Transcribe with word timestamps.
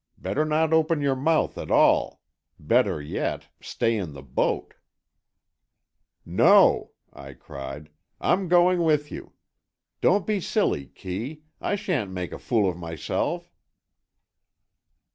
Better 0.17 0.45
not 0.45 0.73
open 0.73 0.99
your 0.99 1.15
mouth 1.15 1.59
at 1.59 1.69
all. 1.69 2.21
Better 2.57 2.99
yet, 2.99 3.49
stay 3.61 3.95
in 3.95 4.13
the 4.13 4.23
boat——" 4.23 4.73
"No," 6.25 6.93
I 7.13 7.33
cried, 7.33 7.91
"I'm 8.19 8.47
going 8.47 8.81
with 8.83 9.11
you. 9.11 9.33
Don't 10.01 10.25
be 10.25 10.41
silly, 10.41 10.87
Kee, 10.87 11.43
I 11.61 11.75
sha'n't 11.75 12.09
make 12.09 12.31
a 12.31 12.39
fool 12.39 12.67
of 12.67 12.77
myself." 12.77 13.53